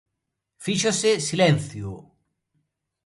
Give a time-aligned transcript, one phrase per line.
[0.65, 1.89] Fíxose silencio.